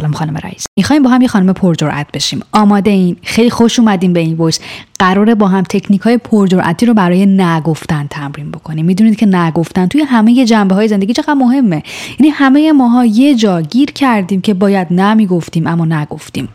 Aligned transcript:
سلام 0.00 0.12
خانم 0.12 0.36
رئیس. 0.36 0.66
می‌خوایم 0.76 1.02
با 1.02 1.10
هم 1.10 1.22
یه 1.22 1.28
خانم 1.28 1.52
پرجرأت 1.52 2.06
بشیم. 2.12 2.40
آماده 2.52 2.90
این 2.90 3.16
خیلی 3.22 3.50
خوش 3.50 3.78
اومدیم 3.78 4.12
به 4.12 4.20
این 4.20 4.36
وایس. 4.36 4.60
قراره 4.98 5.34
با 5.34 5.48
هم 5.48 5.62
تکنیک 5.62 6.00
های 6.00 6.18
پرجرأتی 6.18 6.86
رو 6.86 6.94
برای 6.94 7.26
نگفتن 7.26 8.06
تمرین 8.10 8.50
بکنیم. 8.50 8.84
می‌دونید 8.84 9.16
که 9.16 9.26
نگفتن 9.26 9.86
توی 9.86 10.02
همه 10.02 10.44
جنبه 10.44 10.74
های 10.74 10.88
زندگی 10.88 11.12
چقدر 11.12 11.34
مهمه. 11.34 11.82
یعنی 12.18 12.30
همه 12.32 12.72
ماها 12.72 13.04
یه 13.04 13.34
جا 13.34 13.60
گیر 13.60 13.90
کردیم 13.90 14.40
که 14.40 14.54
باید 14.54 14.92
نمی‌گفتیم 14.92 15.66
اما 15.66 15.84
نگفتیم. 15.84 16.48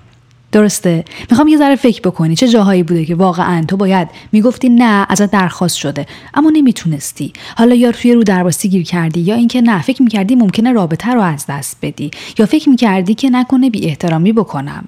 درسته. 0.52 1.06
می‌خوام 1.32 1.48
یه 1.48 1.58
ذره 1.58 1.76
فکر 1.76 2.02
بکنی. 2.02 2.36
چه 2.36 2.48
جاهایی 2.48 2.84
بوده 2.84 3.06
که 3.06 3.16
واقعا 3.16 3.64
تو 3.68 3.78
باید 3.78 4.08
می‌گفتی 4.32 4.70
نه 4.70 5.06
ازت 5.10 5.32
درخواست 5.32 5.78
شده. 5.78 6.06
اما 6.34 6.50
نمی‌تونستی. 6.50 7.34
حالا 7.58 7.76
یا 7.76 7.92
توی 7.92 8.14
رو 8.14 8.24
درباستی 8.24 8.70
گیر 8.70 8.84
کردی 8.84 9.20
یا 9.20 9.36
اینکه 9.36 9.62
نه 9.62 9.82
فکر 9.82 10.04
می‌کردی 10.04 10.36
ممکنه 10.36 10.72
رابطه 10.72 11.12
رو 11.12 11.22
از 11.22 11.46
دست 11.50 11.78
بدی. 11.82 12.12
یا 12.40 12.46
فکر 12.46 12.70
می‌کردی 12.70 13.14
که 13.14 13.30
نکنه 13.30 13.70
بی 13.70 13.86
احترامی 13.86 14.34
بکنم. 14.34 14.86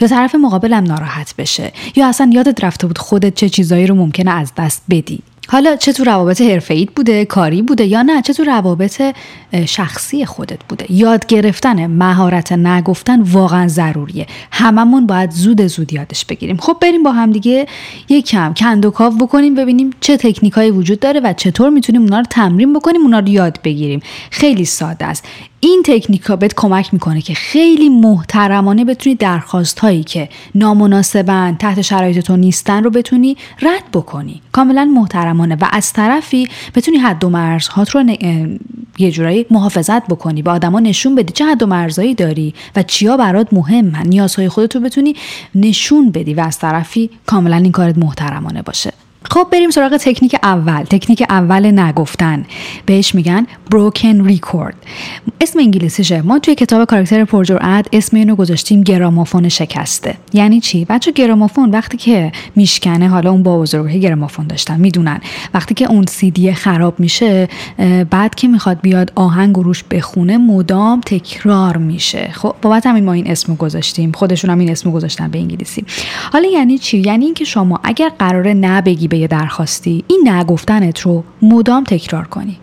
یا 0.00 0.08
طرف 0.08 0.34
مقابلم 0.34 0.84
ناراحت 0.84 1.34
بشه. 1.38 1.72
یا 1.96 2.08
اصلا 2.08 2.30
یادت 2.32 2.64
رفته 2.64 2.86
بود 2.86 2.98
خودت 2.98 3.34
چه 3.34 3.48
چیزایی 3.48 3.86
رو 3.86 3.94
ممکنه 3.94 4.30
از 4.30 4.52
دست 4.56 4.82
بدی. 4.90 5.22
حالا 5.52 5.76
چه 5.76 5.92
تو 5.92 6.04
روابط 6.04 6.40
حرفه‌ایت 6.40 6.88
بوده 6.96 7.24
کاری 7.24 7.62
بوده 7.62 7.86
یا 7.86 8.02
نه؟ 8.02 8.22
چه 8.22 8.32
تو 8.32 8.44
روابط 8.44 9.02
شخصی 9.66 10.26
خودت 10.26 10.58
بوده؟ 10.68 10.92
یاد 10.92 11.26
گرفتن 11.26 11.86
مهارت 11.86 12.52
نگفتن 12.52 13.22
واقعا 13.22 13.68
ضروریه. 13.68 14.26
هممون 14.52 15.06
باید 15.06 15.30
زود 15.30 15.66
زود 15.66 15.92
یادش 15.92 16.24
بگیریم. 16.24 16.56
خب 16.56 16.76
بریم 16.80 17.02
با 17.02 17.12
هم 17.12 17.32
دیگه 17.32 17.66
یکم 18.08 18.54
کند 18.54 18.86
و 18.86 18.90
کاو 18.90 19.14
بکنیم 19.14 19.54
ببینیم 19.54 19.90
چه 20.00 20.16
تکنیکایی 20.16 20.70
وجود 20.70 21.00
داره 21.00 21.20
و 21.20 21.32
چطور 21.32 21.70
می‌تونیم 21.70 22.02
اونا 22.02 22.18
رو 22.18 22.26
تمرین 22.30 22.72
بکنیم 22.72 23.00
اونا 23.00 23.18
رو 23.18 23.28
یاد 23.28 23.58
بگیریم. 23.64 24.00
خیلی 24.30 24.64
ساده 24.64 25.04
است. 25.04 25.24
این 25.64 25.82
تکنیک 25.84 26.22
ها 26.22 26.36
بهت 26.36 26.54
کمک 26.54 26.94
می‌کنه 26.94 27.20
که 27.20 27.34
خیلی 27.34 27.88
محترمانه 27.88 28.84
بتونی 28.84 29.14
درخواست 29.14 29.78
هایی 29.78 30.04
که 30.04 30.28
نامناسبن 30.54 31.56
تحت 31.58 31.80
شرایط 31.80 32.18
تو 32.18 32.36
نیستن 32.36 32.84
رو 32.84 32.90
بتونی 32.90 33.36
رد 33.60 33.84
بکنی. 33.92 34.42
کاملا 34.52 34.84
محترمانه 34.84 35.56
و 35.60 35.68
از 35.72 35.92
طرفی 35.92 36.48
بتونی 36.74 36.96
حد 36.96 37.24
و 37.24 37.28
مرزهات 37.28 37.90
رو 37.90 38.04
یه 38.98 39.10
جورایی 39.10 39.46
محافظت 39.50 40.06
بکنی 40.06 40.42
به 40.42 40.50
آدما 40.50 40.80
نشون 40.80 41.14
بدی 41.14 41.32
چه 41.32 41.44
حد 41.44 41.62
و 41.62 41.66
مرزهایی 41.66 42.14
داری 42.14 42.54
و 42.76 42.82
چیا 42.82 43.16
برات 43.16 43.52
مهمن. 43.52 44.06
نیازهای 44.06 44.48
خودت 44.48 44.76
رو 44.76 44.82
بتونی 44.82 45.16
نشون 45.54 46.10
بدی 46.10 46.34
و 46.34 46.40
از 46.40 46.58
طرفی 46.58 47.10
کاملا 47.26 47.56
این 47.56 47.72
کارت 47.72 47.98
محترمانه 47.98 48.62
باشه. 48.62 48.92
خب 49.30 49.46
بریم 49.52 49.70
سراغ 49.70 49.96
تکنیک 49.96 50.36
اول. 50.42 50.82
تکنیک 50.82 51.22
اول 51.28 51.80
نگفتن. 51.80 52.44
بهش 52.86 53.14
میگن 53.14 53.46
broken 53.74 54.30
record. 54.30 54.74
اسم 55.40 55.58
انگلیسیشه. 55.58 56.22
ما 56.22 56.38
توی 56.38 56.54
کتاب 56.54 56.84
کاراکتر 56.84 57.24
پرجرأت 57.24 57.88
اسم 57.92 58.16
اینو 58.16 58.34
گذاشتیم 58.34 58.82
گرامافون 58.82 59.48
شکسته. 59.48 60.16
یعنی 60.32 60.60
چی؟ 60.60 60.84
بچه 60.84 61.12
گرامافون 61.12 61.70
وقتی 61.70 61.96
که 61.96 62.32
میشکنه 62.56 63.08
حالا 63.08 63.30
اون 63.30 63.42
با 63.42 63.58
بزرگی 63.58 64.00
گرامافون 64.00 64.46
داشتن 64.46 64.80
می‌دونن. 64.80 65.20
وقتی 65.54 65.74
که 65.74 65.86
اون 65.86 66.06
سیدی 66.06 66.52
خراب 66.52 67.00
میشه 67.00 67.48
بعد 68.10 68.34
که 68.34 68.48
می‌خواد 68.48 68.80
بیاد 68.80 69.12
آهنگ 69.14 69.58
و 69.58 69.62
روش 69.62 69.84
بخونه 69.90 70.36
مدام 70.36 71.00
تکرار 71.00 71.76
میشه. 71.76 72.30
خب 72.32 72.54
بابت 72.62 72.86
همین 72.86 73.04
ما 73.04 73.12
این 73.12 73.30
اسمو 73.30 73.56
گذاشتیم. 73.56 74.12
خودشون 74.12 74.50
هم 74.50 74.58
این 74.58 74.70
اسمو 74.70 74.92
گذاشتن 74.92 75.28
به 75.28 75.38
انگلیسی. 75.38 75.84
حالا 76.32 76.48
یعنی 76.48 76.78
چی؟ 76.78 76.98
یعنی 76.98 77.24
اینکه 77.24 77.44
شما 77.44 77.80
اگر 77.84 78.08
قراره 78.18 78.54
نبگی 78.54 79.08
به 79.12 79.18
یه 79.18 79.26
درخواستی 79.26 80.04
این 80.08 80.28
نگفتنت 80.28 81.00
رو 81.00 81.24
مدام 81.42 81.84
تکرار 81.84 82.24
کنی. 82.24 82.58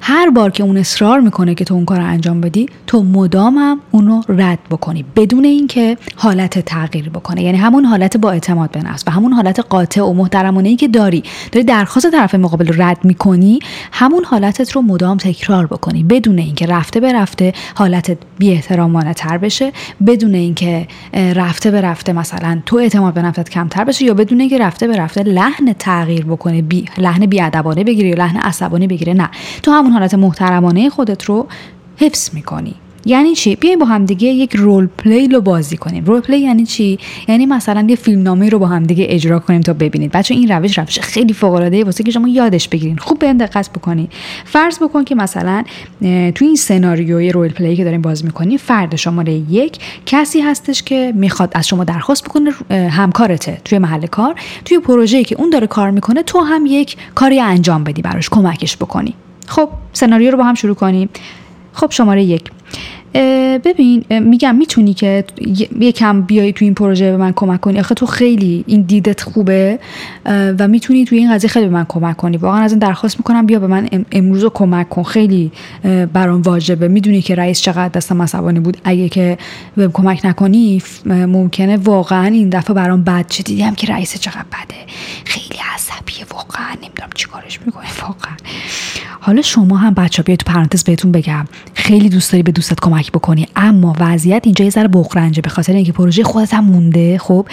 هر 0.00 0.30
بار 0.30 0.50
که 0.50 0.62
اون 0.62 0.76
اصرار 0.76 1.20
می‌کنه 1.20 1.54
که 1.54 1.64
تو 1.64 1.74
اون 1.74 1.84
کار 1.84 1.98
رو 1.98 2.04
انجام 2.06 2.40
بدی 2.40 2.66
تو 2.86 3.02
مدامم 3.02 3.80
اونو 3.90 4.22
رد 4.28 4.58
بکنی 4.70 5.04
بدون 5.16 5.44
اینکه 5.44 5.96
حالت 6.16 6.58
تغییر 6.58 7.08
بکنه. 7.08 7.42
یعنی 7.42 7.58
همون 7.58 7.84
حالت 7.84 8.16
با 8.16 8.30
اعتماد 8.30 8.70
به 8.70 8.82
نفس 8.82 9.04
و 9.06 9.10
همون 9.10 9.32
حالت 9.32 9.60
قاطع 9.60 10.02
و 10.02 10.12
محترمانه 10.12 10.68
ای 10.68 10.76
که 10.76 10.88
داری. 10.88 11.22
داری 11.52 11.64
درخواست 11.64 12.10
طرف 12.10 12.34
مقابل 12.34 12.82
رد 12.82 12.98
می‌کنی 13.04 13.58
همون 13.92 14.24
حالتت 14.24 14.72
رو 14.72 14.82
مدام 14.82 15.16
تکرار 15.16 15.66
بکنی. 15.66 16.02
بدون 16.02 16.38
اینکه 16.38 16.66
رفته 16.66 17.00
به 17.00 17.12
رفته 17.12 17.52
حالتت 17.74 18.18
بی 18.38 18.60
تر 19.16 19.38
بشه 19.38 19.72
بدون 20.06 20.34
اینکه 20.34 20.86
رفته 21.14 21.70
به 21.70 21.80
رفته 21.80 22.12
مثلا 22.12 22.62
تو 22.66 22.76
اعتماد 22.76 23.14
به 23.14 23.22
نفست 23.22 23.50
کمتر 23.50 23.84
بشه 23.84 24.04
یا 24.04 24.14
بدون 24.14 24.40
اینکه 24.40 24.58
رفته 24.58 24.86
به 24.86 24.96
رفته 24.96 25.22
لحن 25.22 25.72
تغییر 25.78 26.24
بکنه 26.24 26.62
بی 26.62 26.84
لحن 26.98 27.26
بی 27.26 27.40
بگیره 27.84 28.08
یا 28.08 28.14
لحن 28.14 28.36
عصبانی 28.36 28.86
بگیره 28.86 29.12
نه. 29.12 29.30
تو 29.64 29.70
همون 29.70 29.92
حالت 29.92 30.14
محترمانه 30.14 30.90
خودت 30.90 31.24
رو 31.24 31.46
حفظ 31.96 32.34
می‌کنی. 32.34 32.74
یعنی 33.06 33.34
چی؟ 33.34 33.56
بیایم 33.56 33.78
با 33.78 33.86
هم 33.86 34.04
دیگه 34.04 34.28
یک 34.28 34.56
role 34.56 34.86
play 34.98 35.28
رو 35.28 35.40
بازی 35.40 35.76
کنیم. 35.76 36.04
role 36.04 36.20
play 36.20 36.38
یعنی 36.38 36.66
چی؟ 36.66 36.98
یعنی 37.28 37.46
مثلا 37.46 37.86
یه 37.88 37.96
فیلم 37.96 38.22
نامه 38.22 38.48
رو 38.48 38.58
با 38.58 38.66
هم 38.66 38.82
دیگه 38.82 39.06
اجرا 39.08 39.38
کنیم 39.38 39.60
تا 39.60 39.72
ببینید. 39.72 40.12
بچه 40.12 40.34
این 40.34 40.48
روش 40.48 40.78
روش 40.78 41.00
خیلی 41.00 41.32
فوق 41.32 41.52
العاده 41.52 41.84
واسه 41.84 42.04
که 42.04 42.10
شما 42.10 42.28
یادش 42.28 42.68
بگیرین. 42.68 42.96
خوب 42.96 43.18
به 43.18 43.32
دقت 43.32 43.70
بکنید 43.70 44.12
فرض 44.44 44.78
بکن 44.78 45.04
که 45.04 45.14
مثلا 45.14 45.64
تو 46.34 46.44
این 46.44 46.56
سناریوی 46.56 47.32
رول 47.32 47.48
پلی 47.48 47.76
که 47.76 47.84
داریم 47.84 48.02
باز 48.02 48.24
می‌کنیم 48.24 48.58
فرد 48.58 48.96
شماره 48.96 49.32
یک 49.32 49.78
کسی 50.06 50.40
هستش 50.40 50.82
که 50.82 51.12
می‌خواد 51.16 51.52
از 51.54 51.68
شما 51.68 51.84
درخواست 51.84 52.24
بکنه 52.24 52.50
همکارته 52.70 53.60
توی 53.64 53.78
محل 53.78 54.06
کار. 54.06 54.34
توی 54.64 54.78
پروژه‌ای 54.78 55.24
که 55.24 55.36
اون 55.38 55.50
داره 55.50 55.66
کار 55.66 55.90
می‌کنه 55.90 56.22
تو 56.22 56.40
هم 56.40 56.66
یک 56.66 56.96
کاری 57.14 57.40
انجام 57.40 57.84
بدی 57.84 58.02
براش 58.02 58.28
کمکش 58.28 58.76
بکنی. 58.76 59.14
خب 59.46 59.68
سناریو 59.92 60.30
رو 60.30 60.38
با 60.38 60.44
هم 60.44 60.54
شروع 60.54 60.74
کنیم. 60.74 61.08
خب 61.72 61.90
شماره 61.90 62.22
یک. 62.22 62.50
ببین 63.64 64.04
میگم 64.10 64.54
می‌تونی 64.54 64.94
که 64.94 65.24
یکم 65.80 66.22
بیای 66.22 66.52
تو 66.52 66.64
این 66.64 66.74
پروژه 66.74 67.10
به 67.10 67.16
من 67.16 67.32
کمک 67.32 67.60
کنی. 67.60 67.80
آخه 67.80 67.94
تو 67.94 68.06
خیلی 68.06 68.64
این 68.66 68.82
دیدت 68.82 69.22
خوبه 69.22 69.78
و 70.26 70.68
می‌تونی 70.68 71.04
تو 71.04 71.14
این 71.14 71.34
قضیه 71.34 71.50
خیلی 71.50 71.66
به 71.66 71.72
من 71.72 71.86
کمک 71.88 72.16
کنی. 72.16 72.36
واقعا 72.36 72.60
از 72.60 72.72
این 72.72 72.78
درخواست 72.78 73.18
می‌کنم 73.18 73.46
بیا 73.46 73.58
به 73.58 73.66
من 73.66 73.88
امروز 74.12 74.42
رو 74.42 74.50
کمک 74.50 74.88
کن. 74.88 75.02
خیلی 75.02 75.52
برام 76.12 76.42
واجبه. 76.42 76.88
می‌دونی 76.88 77.22
که 77.22 77.34
رئیس 77.34 77.60
چقدر 77.60 77.88
دستم 77.88 78.22
عصبانی 78.22 78.60
بود. 78.60 78.76
اگه 78.84 79.08
که 79.08 79.38
به 79.76 79.88
کمک 79.88 80.20
نکنی 80.24 80.82
ممکنه 81.06 81.76
واقعا 81.76 82.26
این 82.26 82.48
دفعه 82.48 82.74
برام 82.74 83.04
بد 83.04 83.26
چه 83.28 83.42
دیدم 83.42 83.74
که 83.74 83.86
رئیس 83.86 84.18
چقدر 84.20 84.44
بده. 84.48 84.76
خیلی 85.24 85.60
عصبیه. 85.74 86.26
واقعا 86.32 86.74
نمی‌دونم 86.74 87.10
چیکارش 87.14 87.60
می‌کنه. 87.66 87.84
واقعا. 88.02 88.36
حالا 89.20 89.42
شما 89.42 89.76
هم 89.76 89.94
بچه 89.94 90.22
بیاید 90.22 90.40
تو 90.40 90.52
پرانتز 90.52 90.84
بهتون 90.84 91.12
بگم. 91.12 91.44
خیلی 91.74 92.08
دوست 92.08 92.32
داری 92.32 92.42
به 92.42 92.52
دوستت 92.52 92.80
کمک 92.80 93.03
بکنی. 93.10 93.46
اما 93.56 93.96
وضعیت 94.00 94.42
اینجا 94.44 94.64
یه 94.64 94.70
ذره 94.70 94.88
بغرنجه 94.88 95.42
به 95.42 95.50
خاطر 95.50 95.72
اینکه 95.72 95.92
پروژه 95.92 96.24
خودت 96.24 96.54
هم 96.54 96.64
مونده 96.64 97.18
خب؟ 97.18 97.46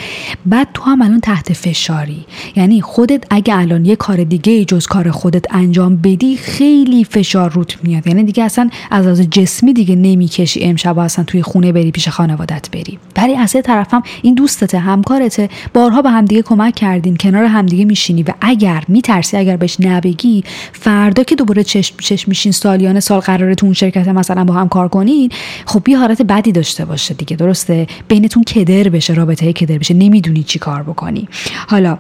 بعد 0.45 0.67
تو 0.73 0.83
هم 0.83 1.01
الان 1.01 1.19
تحت 1.19 1.53
فشاری. 1.53 2.25
یعنی 2.55 2.81
خودت 2.81 3.23
اگه 3.29 3.57
الان 3.57 3.85
یه 3.85 3.95
کار 3.95 4.23
دیگه 4.23 4.65
جز 4.65 4.85
کار 4.85 5.11
خودت 5.11 5.55
انجام 5.55 5.95
بدی 5.95 6.37
خیلی 6.37 7.03
فشار 7.03 7.51
روت 7.51 7.77
میاد. 7.83 8.07
یعنی 8.07 8.23
دیگه 8.23 8.43
اصلا 8.43 8.69
از 8.91 9.07
از 9.07 9.21
جسمی 9.21 9.73
دیگه 9.73 9.95
نمی‌کشی. 9.95 10.63
امشب 10.63 10.99
اصلا 10.99 11.25
توی 11.25 11.41
خونه 11.41 11.71
بری 11.71 11.91
پیش 11.91 12.07
خانوادت 12.07 12.69
بری. 12.71 12.99
ولی 13.17 13.35
از 13.35 13.55
یه 13.55 13.61
طرفم 13.61 14.03
این 14.21 14.35
دوستته 14.35 14.79
همکارته. 14.79 15.49
بارها 15.73 16.01
به 16.01 16.09
همدیگه 16.09 16.41
کمک 16.41 16.75
کردین 16.75 17.17
کنار 17.17 17.43
همدیگه 17.43 17.85
میشینی 17.85 18.23
و 18.23 18.33
اگر 18.41 18.83
میترسی 18.87 19.37
اگر 19.37 19.57
بهش 19.57 19.77
نبگی 19.79 20.43
فردا 20.73 21.23
که 21.23 21.35
دوباره 21.35 21.63
چشم 21.63 21.95
چشم 21.99 22.29
میشین 22.29 22.51
سالیان 22.51 22.99
سال 22.99 23.19
قراره 23.19 23.55
تو 23.55 23.65
اون 23.65 23.73
شرکت 23.73 24.07
مثلا 24.07 24.43
با 24.43 24.53
هم 24.53 24.69
کار 24.69 24.87
کنین 24.87 25.29
خب 25.65 25.89
یه 25.89 25.97
حالت 25.97 26.21
بدی 26.21 26.51
داشته 26.51 26.85
باشه 26.85 27.13
دیگه 27.13 27.35
درسته؟ 27.35 27.87
بینتون 28.07 28.43
کدر 28.43 28.89
بشه 28.89 29.13
رابطه 29.13 29.53
کدر 29.53 29.77
بشه 29.77 29.93
نمی‌دونی 29.93 30.43
چی 30.43 30.59
کار 30.59 30.83
بکنی. 30.83 31.27
حالا 31.67 31.97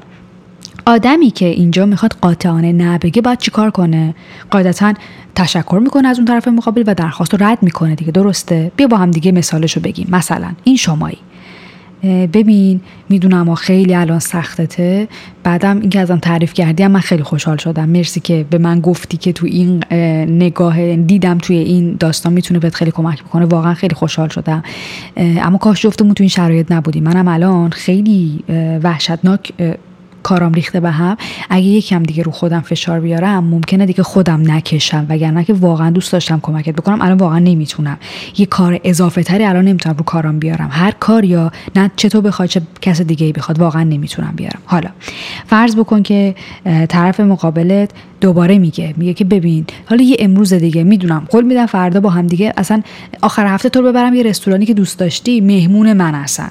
آدمی 0.85 1.31
که 1.31 1.45
اینجا 1.45 1.85
می‌خواد 1.85 2.15
قاطعانه 2.21 2.71
نبگه 2.71 3.21
باید 3.21 3.39
چیکار 3.39 3.71
کنه؟ 3.71 4.15
قاعدتا 4.51 4.93
تشکر 5.35 5.79
می‌کنه 5.83 6.07
از 6.07 6.17
اون 6.17 6.25
طرف 6.25 6.47
مقابل 6.47 6.83
و 6.87 6.93
درخواست 6.93 7.33
رو 7.33 7.45
رد 7.45 7.63
می‌کنه 7.63 7.95
دیگه 7.95 8.11
درسته؟ 8.11 8.71
بیا 8.75 8.87
با 8.87 8.97
هم 8.97 9.11
دیگه 9.11 9.31
مثالش 9.31 9.73
رو 9.73 9.81
بگیم. 9.81 10.07
مثلا 10.11 10.51
این 10.63 10.75
شمایی. 10.75 11.17
ببین 12.03 12.81
می‌دونم 13.09 13.41
ما 13.41 13.55
خیلی 13.55 13.95
الان 13.95 14.19
سختته. 14.19 15.07
بعدم 15.43 15.79
اینکه 15.79 15.99
ازم 15.99 16.19
تعریف 16.19 16.53
کردی 16.53 16.87
من 16.87 16.99
خیلی 16.99 17.23
خوشحال 17.23 17.57
شدم. 17.57 17.89
مرسی 17.89 18.19
که 18.19 18.45
به 18.49 18.57
من 18.57 18.79
گفتی 18.79 19.17
که 19.17 19.33
تو 19.33 19.45
این 19.45 19.83
نگاه 20.25 20.95
دیدم 20.95 21.37
توی 21.37 21.57
این 21.57 21.95
داستان 21.99 22.33
می‌تونه 22.33 22.59
بهت 22.59 22.75
خیلی 22.75 22.91
کمک 22.91 23.23
بکنه. 23.23 23.45
واقعا 23.45 23.73
خیلی 23.73 23.95
خوشحال 23.95 24.29
شدم. 24.29 24.63
اما 25.17 25.57
کاش 25.57 25.81
جفتمون 25.81 26.13
تو 26.13 26.23
این 26.23 26.29
شرایط 26.29 26.71
نبودیم. 26.71 27.03
منم 27.03 27.27
الان 27.27 27.69
خیلی 27.69 28.43
وحشتناک 28.83 29.53
کارام 30.23 30.53
ریخته 30.53 30.79
به 30.79 30.91
هم. 30.91 31.17
اگه 31.49 31.65
یکم 31.65 32.03
دیگه 32.03 32.23
رو 32.23 32.31
خودم 32.31 32.59
فشار 32.61 32.99
بیارم 32.99 33.43
ممکنه 33.43 33.85
دیگه 33.85 34.03
خودم 34.03 34.51
نکشم. 34.51 35.05
وگرنه 35.09 35.43
که 35.43 35.53
واقعا 35.53 35.89
دوست 35.89 36.11
داشتم 36.11 36.39
کمکت 36.43 36.75
بکنم 36.75 37.01
الان 37.01 37.17
واقعا 37.17 37.39
نمی‌تونم. 37.39 37.97
یه 38.37 38.45
کار 38.45 38.79
اضافه 38.83 39.23
تری 39.23 39.43
الان 39.45 39.65
نمی‌تونم 39.65 39.95
رو 39.97 40.03
کارام 40.03 40.39
بیارم. 40.39 40.69
هر 40.71 40.91
کار 40.91 41.25
یا 41.25 41.51
نه 41.75 41.91
چطور 41.95 42.21
بخواد 42.21 42.49
چه 42.49 42.61
کس 42.81 43.01
دیگه 43.01 43.25
ای 43.25 43.31
بخواد 43.31 43.59
واقعا 43.59 43.83
نمی‌تونم 43.83 44.33
بیارم. 44.35 44.59
حالا 44.65 44.89
فرض 45.47 45.75
بکن 45.75 46.03
که 46.03 46.35
طرف 46.89 47.19
مقابلت 47.19 47.89
دوباره 48.21 48.57
میگه 48.57 48.93
میگه 48.97 49.13
که 49.13 49.25
ببین 49.25 49.65
حالا 49.85 50.03
یه 50.03 50.17
امروز 50.19 50.53
دیگه 50.53 50.83
می‌دونم 50.83 51.25
قول 51.29 51.45
میدم 51.45 51.65
فردا 51.65 51.99
با 51.99 52.09
هم 52.09 52.27
دیگه 52.27 52.53
اصلا 52.57 52.81
آخر 53.21 53.45
هفته 53.45 53.69
تو 53.69 53.81
ببرم 53.81 54.13
یه 54.13 54.23
رستورانی 54.23 54.65
که 54.65 54.73
دوست 54.73 54.99
داشتی 54.99 55.41
مهمون 55.41 55.93
من 55.93 56.15
هستن. 56.15 56.49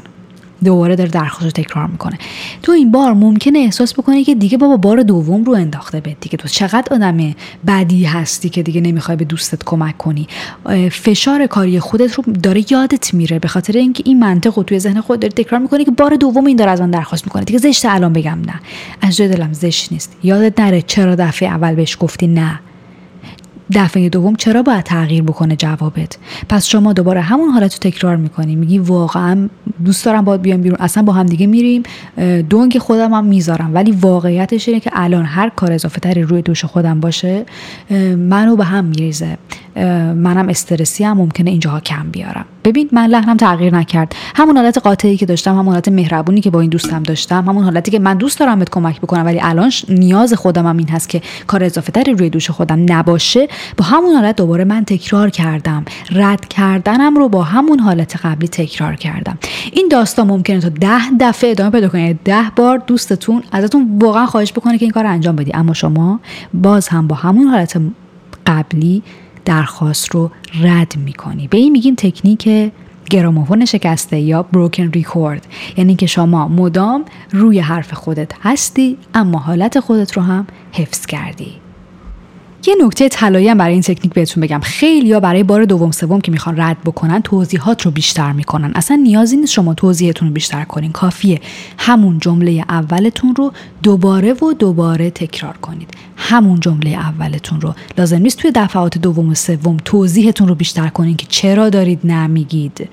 دوباره 0.65 0.97
داره 0.97 1.11
درخواست 1.11 1.45
رو 1.45 1.65
تکرار 1.65 1.87
می‌کنه. 1.87 2.19
تو 2.63 2.73
این 2.73 2.93
بار 2.93 3.13
ممکنه 3.13 3.59
احساس 3.59 3.95
بکنی 3.95 4.25
که 4.25 4.35
دیگه 4.35 4.59
بابا 4.59 4.77
بار 4.77 5.03
دوم 5.03 5.45
رو 5.45 5.53
انداخته 5.53 6.01
به 6.01 6.17
دیگه. 6.21 6.37
تو 6.37 6.49
چقدر 6.49 6.95
آدم 6.95 7.35
بدی 7.67 8.05
هستی 8.05 8.49
که 8.49 8.63
دیگه 8.63 8.81
نمی‌خوای 8.81 9.17
به 9.17 9.25
دوستت 9.25 9.65
کمک 9.65 9.99
کنی. 9.99 10.27
فشار 10.91 11.47
کاری 11.47 11.81
خودت 11.81 12.15
رو 12.15 12.25
داره 12.33 12.73
یادت 12.73 13.15
میره. 13.15 13.39
به 13.39 13.49
خاطر 13.49 13.79
اینکه 13.79 14.03
این 14.07 14.19
منطق 14.19 14.57
رو 14.57 14.63
توی 14.63 14.79
ذهن 14.79 15.01
خود 15.01 15.21
داره 15.21 15.33
تکرار 15.33 15.61
می‌کنه 15.61 15.85
که 15.85 15.91
بار 15.91 16.17
دوم 16.17 16.47
این 16.47 16.57
داره 16.57 16.71
از 16.71 16.81
من 16.81 16.91
درخواست 16.91 17.25
می‌کنه. 17.25 17.45
دیگه 17.45 17.59
زشت 17.59 17.85
الان 17.85 18.13
بگم 18.13 18.39
نه. 18.47 18.61
از 19.03 19.17
جای 19.17 19.29
دلم 19.29 19.53
زشت 19.53 19.93
نیست. 19.93 20.17
یادت 20.23 20.61
نره 20.61 20.83
چرا 20.83 21.15
دفعه 21.15 21.49
اول 21.49 21.75
بهش 21.75 21.97
گفتی 22.01 22.27
نه. 22.27 22.61
دفعه 23.75 24.09
دوم 24.09 24.37
چرا 24.37 24.63
باید 24.63 24.85
تغییر 24.85 25.23
بکنه 25.23 25.57
جوابت؟ 25.57 26.19
پس 26.49 26.67
شما 26.67 26.93
دوباره 26.93 27.21
همون 27.21 27.51
حالت 27.51 27.73
رو 27.73 27.91
تکرار 27.91 28.17
می‌کنی. 28.17 28.57
میگی 28.57 28.79
واقعا 28.79 29.49
دوست 29.85 30.05
دارم 30.05 30.25
باید 30.25 30.43
بیام 30.43 30.61
بیرون. 30.61 30.79
اصلا 30.81 31.03
با 31.03 31.13
هم 31.13 31.27
دیگه 31.27 31.47
میریم. 31.47 31.83
دونگ 32.51 32.79
خودم 32.79 33.15
هم 33.15 33.25
می‌ذارم. 33.25 33.75
ولی 33.75 33.91
واقعیتش 33.93 34.69
اینه 34.69 34.81
که 34.81 34.91
الان 34.93 35.25
هر 35.25 35.49
کار 35.49 35.73
اضافه 35.73 36.01
تری 36.01 36.23
روی 36.23 36.43
دوش 36.43 36.65
خودم 36.65 37.01
باشه 37.01 37.45
منو 38.17 38.57
به 38.57 38.65
هم 38.65 38.85
میریزه. 38.85 39.39
منم 40.15 40.49
استرسی 40.49 41.05
هم 41.05 41.17
ممکنه 41.17 41.51
اینجاها 41.51 41.81
کم 41.81 42.11
بیارم. 42.11 42.45
ببین 42.65 42.89
من 42.93 43.07
لحنم 43.07 43.37
تغییر 43.37 43.75
نکرد. 43.75 44.15
همون 44.35 44.57
حالت 44.57 44.79
قاطعی 44.79 45.17
که 45.17 45.27
داشتم 45.27 45.51
همون 45.59 45.73
حالت 45.73 45.89
مهربونی 45.89 46.41
که 46.41 46.51
با 46.51 46.61
این 46.61 46.71
دوستم 46.71 47.03
داشتم 47.03 47.45
همون 47.49 47.65
حالتی 47.65 47.91
که 47.91 47.99
من 47.99 48.15
دوست 48.15 48.39
دارم 48.41 48.59
بهت 48.59 48.71
کمک 48.71 49.01
بکنم 49.01 49.25
ولی 49.27 49.41
الان 49.41 49.73
نیاز 49.89 50.35
خودم 50.35 50.67
هم 50.67 50.77
این 50.77 50.89
هست 50.89 51.09
که 51.09 51.23
کار 51.47 51.65
اضافه 51.65 51.93
تری 51.93 52.13
روی 52.13 52.31
دوش 52.31 52.51
خودم 52.51 52.87
نباشه. 52.89 53.49
با 53.77 53.85
همون 53.85 54.15
حالت 54.15 54.37
دوباره 54.37 54.65
من 54.65 54.85
تکرار 54.85 55.31
کردم. 55.31 55.85
رد 56.11 56.49
کردنم 56.49 57.17
رو 57.17 57.29
با 57.29 57.43
همون 57.43 57.81
حالت 57.81 58.17
قبلی 58.17 58.49
تکرار 58.49 58.97
کردم. 58.97 59.39
این 59.73 59.89
داستان 59.91 60.27
ممکنه 60.27 60.61
تا 60.61 60.69
ده 60.69 61.01
دفعه 61.21 61.51
ادامه 61.51 61.71
پیدا 61.71 61.89
کنه. 61.89 62.19
ده 62.25 62.45
بار 62.57 62.79
دوستتون 62.87 63.43
ازتون 63.53 63.99
واقعا 64.01 64.27
خواهش 64.27 64.53
بکنه 64.53 64.79
که 64.79 64.85
این 64.85 64.93
کار 64.93 65.07
انجام 65.07 65.37
بدی. 65.37 65.51
اما 65.55 65.73
شما 65.73 66.21
باز 66.55 66.89
هم 66.89 67.07
با 67.07 67.17
همون 67.17 67.47
حالت 67.47 67.81
قبلی 68.47 69.03
درخواست 69.45 70.15
رو 70.15 70.31
رد 70.63 70.97
می‌کنی. 70.97 71.49
به 71.49 71.59
این 71.59 71.73
میگیم 71.73 71.95
تکنیک 71.95 72.73
گراموفون 73.11 73.65
شکسته 73.65 74.21
یا 74.21 74.43
بروکن 74.43 74.91
ریکورد 74.91 75.47
یعنی 75.77 75.95
که 75.95 76.07
شما 76.07 76.49
مدام 76.49 77.05
روی 77.31 77.59
حرف 77.59 77.95
خودت 77.95 78.33
هستی 78.43 78.97
اما 79.15 79.39
حالت 79.39 79.81
خودت 79.81 80.13
رو 80.13 80.23
هم 80.23 80.47
حفظ 80.73 81.07
کردی. 81.07 81.53
یه 82.67 82.75
نکته 82.85 83.09
طلایی 83.09 83.55
برای 83.55 83.73
این 83.73 83.83
تکنیک 83.83 84.15
بهتون 84.15 84.41
بگم. 84.41 84.61
خیلی 84.63 85.09
یا 85.09 85.21
برای 85.21 85.43
بار 85.43 85.65
دوم 85.65 85.91
سوم 85.91 86.21
که 86.21 86.33
می‌خوان 86.33 86.61
رد 86.61 86.77
بکنن 86.85 87.23
توضیحات 87.23 87.83
رو 87.83 87.91
بیشتر 87.91 88.33
می‌کنن. 88.33 88.73
اصلا 88.75 88.97
نیازی 88.97 89.37
نیست 89.37 89.53
شما 89.53 89.75
توضیحتون 89.75 90.29
رو 90.29 90.35
بیشتر 90.35 90.65
کنین. 90.65 90.93
کافیه. 90.93 91.41
همون 91.79 92.19
جمله 92.19 92.65
اولتون 92.69 93.35
رو 93.35 93.53
دوباره 93.83 94.33
و 94.33 94.53
دوباره 94.53 95.11
تکرار 95.11 95.57
کنید. 95.57 95.89
همون 96.17 96.61
جمله 96.61 96.91
اولتون 96.91 97.61
رو. 97.61 97.75
لازم 97.99 98.19
نیست 98.19 98.39
توی 98.39 98.53
دفعات 98.55 98.99
دوم 98.99 99.29
و 99.29 99.35
سوم 99.35 99.77
توضیحتون 99.85 100.49
رو 100.49 100.55
بیشتر 100.55 100.89
کنین 100.89 101.17
که 101.17 101.27
چرا 101.29 101.71
دارید 101.71 102.01
نمیگید. 102.05 102.89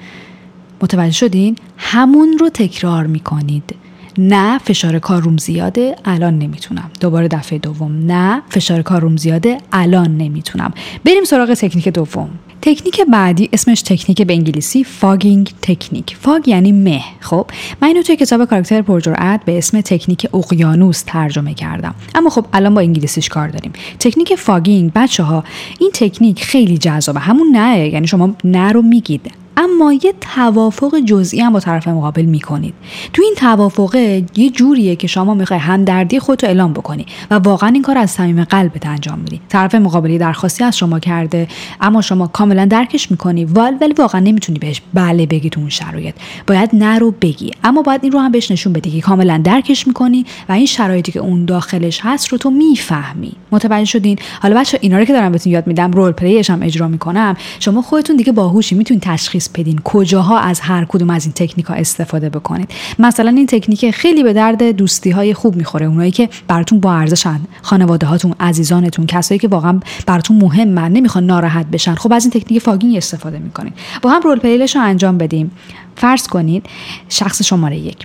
متوجه 0.81 1.11
شدین؟ 1.11 1.55
همون 1.77 2.37
رو 2.39 2.49
تکرار 2.49 3.07
می‌کنید. 3.07 3.75
نه 4.17 4.57
فشار 4.57 4.99
کار 4.99 5.21
روم 5.21 5.37
زیاده 5.37 5.95
الان 6.05 6.39
نمی‌تونم. 6.39 6.91
دوباره 6.99 7.27
دفعه 7.27 7.59
دوم 7.59 8.11
نه 8.11 8.41
فشار 8.49 8.81
کار 8.81 9.01
روم 9.01 9.17
زیاده 9.17 9.57
الان 9.71 10.17
نمی‌تونم. 10.17 10.73
بریم 11.05 11.23
سراغ 11.23 11.53
تکنیک 11.53 11.87
دوم. 11.87 12.29
تکنیک 12.61 13.01
بعدی 13.11 13.49
اسمش 13.53 13.81
تکنیک 13.81 14.21
به 14.21 14.33
انگلیسی 14.33 14.83
fogging 14.83 15.51
تکنیک 15.61 16.15
fog 16.21 16.47
یعنی 16.47 16.71
مه. 16.71 17.01
خب 17.19 17.45
من 17.81 17.87
اینو 17.87 18.01
توی 18.01 18.15
کتاب 18.15 18.45
کاراکتر 18.45 18.81
پرجرأت 18.81 19.41
به 19.45 19.57
اسم 19.57 19.81
تکنیک 19.81 20.27
اقیانوس 20.33 21.03
ترجمه 21.07 21.53
کردم. 21.53 21.95
اما 22.15 22.29
خب 22.29 22.45
الان 22.53 22.73
با 22.73 22.81
انگلیسیش 22.81 23.29
کار 23.29 23.47
داریم. 23.47 23.73
تکنیک 23.99 24.35
fogging 24.35 24.91
بچه 24.95 25.23
ها 25.23 25.43
این 25.79 25.91
تکنیک 25.93 26.43
خیلی 26.43 26.77
جذابه. 26.77 27.19
همون 27.19 27.47
نه 27.51 27.87
یعنی 27.87 28.07
شما 28.07 28.35
نه 28.43 28.71
رو 28.71 28.81
میگید. 28.81 29.31
اما 29.57 29.93
یه 29.93 30.13
توافق 30.35 30.99
جزئی 31.05 31.41
هم 31.41 31.53
با 31.53 31.59
طرف 31.59 31.87
مقابل 31.87 32.21
می‌کنید. 32.21 32.73
تو 33.13 33.21
این 33.21 33.33
توافقه 33.37 34.23
یه 34.35 34.49
جوریه 34.49 34.95
که 34.95 35.07
شما 35.07 35.33
می‌خوای 35.33 35.59
همدردی 35.59 36.19
خودت 36.19 36.43
رو 36.43 36.47
اعلام 36.47 36.73
بکنی 36.73 37.05
و 37.31 37.35
واقعا 37.35 37.69
این 37.69 37.81
کار 37.81 37.97
از 37.97 38.11
صمیم 38.11 38.43
قلبت 38.43 38.85
انجام 38.85 39.19
میدی. 39.19 39.41
طرف 39.49 39.75
مقابلی 39.75 40.17
درخواستی 40.17 40.63
از 40.63 40.77
شما 40.77 40.99
کرده 40.99 41.47
اما 41.81 42.01
شما 42.01 42.27
کاملا 42.27 42.65
درکش 42.65 43.11
می‌کنی 43.11 43.45
ولی 43.45 43.93
واقعا 43.97 44.21
نمی‌تونی 44.21 44.59
بهش 44.59 44.81
بله 44.93 45.25
بگی 45.25 45.49
تو 45.49 45.59
اون 45.59 45.69
شرایط. 45.69 46.15
باید 46.47 46.69
نه 46.73 46.99
رو 46.99 47.13
بگی 47.21 47.51
اما 47.63 47.81
باید 47.81 48.03
این 48.03 48.11
رو 48.11 48.19
هم 48.19 48.31
بهش 48.31 48.51
نشون 48.51 48.73
بدی 48.73 48.91
که 48.91 49.01
کاملا 49.01 49.41
درکش 49.43 49.87
می‌کنی 49.87 50.25
و 50.49 50.51
این 50.51 50.65
شرایطی 50.65 51.11
که 51.11 51.19
اون 51.19 51.45
داخلش 51.45 51.99
هست 52.03 52.27
رو 52.27 52.37
تو 52.37 52.49
می‌فهمی. 52.49 53.31
متوجه 53.51 53.85
شدین؟ 53.85 54.19
حالا 54.41 54.59
بچه 54.59 54.79
اینا 54.81 54.97
رو 54.97 55.05
که 55.05 55.13
دارم 55.13 55.31
بهتون 55.31 55.53
یاد 55.53 55.67
میدم 55.67 55.91
رول 55.91 56.11
پلیش 56.11 56.49
هم 56.49 56.63
اجرا 56.63 56.87
می‌کنم. 56.87 57.35
شما 57.59 57.81
خودتون 57.81 58.15
دیگه 58.15 58.31
باهوشی 58.31 58.75
می‌تونید 58.75 59.03
تشخیص 59.03 59.46
بدین. 59.53 59.79
کجاها 59.83 60.39
از 60.39 60.59
هر 60.59 60.85
کدوم 60.85 61.09
از 61.09 61.25
این 61.25 61.33
تکنیک 61.33 61.65
ها 61.65 61.73
استفاده 61.73 62.29
بکنید؟ 62.29 62.71
مثلا 62.99 63.29
این 63.29 63.45
تکنیک 63.45 63.91
خیلی 63.91 64.23
به 64.23 64.33
درد 64.33 64.63
دوستی 64.63 65.11
های 65.11 65.33
خوب 65.33 65.55
می‌خوره. 65.55 65.85
اونایی 65.85 66.11
که 66.11 66.29
براتون 66.47 66.79
با 66.79 66.93
ارزشن 66.93 67.39
خانواده 67.61 68.07
هاتون 68.07 68.35
عزیزانتون 68.39 69.05
کسایی 69.05 69.39
که 69.39 69.47
واقعا 69.47 69.79
براتون 70.05 70.37
مهمن 70.37 70.91
نمی‌خوان 70.91 71.25
ناراحت 71.25 71.65
بشن. 71.65 71.95
خب 71.95 72.13
از 72.13 72.25
این 72.25 72.31
تکنیک 72.31 72.61
fogging 72.61 72.97
استفاده 72.97 73.39
می‌کنید. 73.39 73.73
با 74.01 74.09
هم 74.09 74.21
role 74.21 74.39
play 74.39 74.63
ش 74.63 74.75
رو 74.75 74.81
انجام 74.81 75.17
بدیم. 75.17 75.51
فرض 75.95 76.27
کنید 76.27 76.65
شخص 77.09 77.41
شماره 77.41 77.77
یک. 77.77 77.97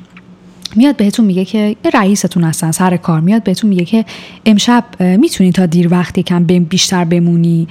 میاد 0.77 0.97
بهتون 0.97 1.27
میگه 1.27 1.45
که 1.45 1.77
رئیستون 1.95 2.45
هستن 2.45 2.71
سر 2.71 2.97
کار 2.97 3.21
میاد 3.21 3.43
بهتون 3.43 3.71
میگه 3.71 3.85
که 3.85 4.05
امشب 4.47 4.85
می‌تونی 5.01 5.53
تا 5.53 5.67
دیر 5.67 5.89
وقت 5.91 6.19
یکم 6.19 6.45
بیشتر 6.45 7.05
بمونی 7.05 7.69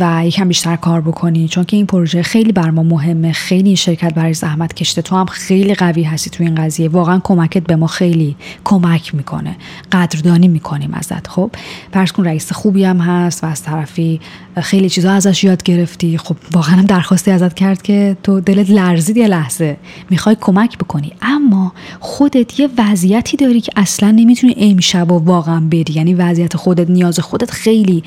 و 0.00 0.22
یکم 0.24 0.48
بیشتر 0.48 0.76
کار 0.76 1.00
بکنی. 1.00 1.48
چون 1.48 1.64
که 1.64 1.76
این 1.76 1.86
پروژه 1.86 2.22
خیلی 2.22 2.52
برا 2.52 2.70
ما 2.70 2.82
مهمه 2.82 3.32
خیلی 3.32 3.66
این 3.66 3.76
شرکت 3.76 4.14
براش 4.14 4.34
زحمت 4.34 4.74
کشیده 4.74 5.02
تو 5.02 5.16
هم 5.16 5.26
خیلی 5.26 5.74
قوی 5.74 6.02
هستی 6.02 6.30
تو 6.30 6.44
این 6.44 6.54
قضیه. 6.54 6.88
واقعا 6.88 7.20
کمکت 7.24 7.62
به 7.62 7.76
ما 7.76 7.86
خیلی 7.86 8.36
کمک 8.64 9.14
می‌کنه 9.14 9.56
قدردانی 9.92 10.48
می‌کنیم 10.48 10.94
ازت. 10.94 11.26
خب 11.26 11.50
فرض 11.92 12.12
کن 12.12 12.24
رئیس 12.24 12.52
خوبی 12.52 12.84
هم 12.84 12.98
هست 12.98 13.44
و 13.44 13.46
از 13.46 13.62
طرفی 13.62 14.20
خیلی 14.60 14.90
چیزا 14.90 15.12
ازش 15.12 15.44
یاد 15.44 15.62
گرفتی. 15.62 16.18
خب 16.18 16.36
واقعا 16.52 16.76
هم 16.76 16.86
درخواستی 16.86 17.30
ازت 17.30 17.54
کرد 17.54 17.82
که 17.82 18.16
تو 18.22 18.40
دلت 18.40 18.70
لرزید 18.70 19.16
یه 19.16 19.26
لحظه. 19.26 19.76
می‌خوای 20.10 20.36
کمک 20.40 20.78
بکنی. 20.78 21.12
اما 21.22 21.69
خودت 22.00 22.60
یه 22.60 22.68
وضعیتی 22.78 23.36
داری 23.36 23.60
که 23.60 23.72
اصلا 23.76 24.10
نمی‌تونی 24.10 24.54
امشب 24.56 25.12
و 25.12 25.18
واقعا 25.18 25.60
بری 25.60 25.92
یعنی 25.94 26.14
وضعیت 26.14 26.56
خودت 26.56 26.90
نیاز 26.90 27.20
خودت 27.20 27.50
خیلی 27.50 28.02